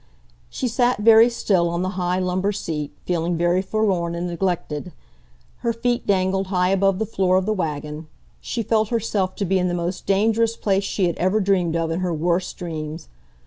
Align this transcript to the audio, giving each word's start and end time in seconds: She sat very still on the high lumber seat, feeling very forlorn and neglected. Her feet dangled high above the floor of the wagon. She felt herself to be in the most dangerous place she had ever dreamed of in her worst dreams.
She 0.49 0.67
sat 0.67 0.97
very 1.01 1.29
still 1.29 1.69
on 1.69 1.83
the 1.83 1.89
high 1.89 2.17
lumber 2.17 2.51
seat, 2.51 2.91
feeling 3.05 3.37
very 3.37 3.61
forlorn 3.61 4.15
and 4.15 4.25
neglected. 4.25 4.93
Her 5.57 5.71
feet 5.73 6.07
dangled 6.07 6.47
high 6.47 6.69
above 6.69 6.97
the 6.97 7.05
floor 7.05 7.37
of 7.37 7.45
the 7.45 7.53
wagon. 7.53 8.07
She 8.39 8.63
felt 8.63 8.89
herself 8.89 9.35
to 9.35 9.45
be 9.45 9.59
in 9.59 9.67
the 9.67 9.75
most 9.75 10.07
dangerous 10.07 10.57
place 10.57 10.83
she 10.83 11.05
had 11.05 11.17
ever 11.17 11.39
dreamed 11.39 11.75
of 11.75 11.91
in 11.91 11.99
her 11.99 12.15
worst 12.15 12.57
dreams. 12.57 13.09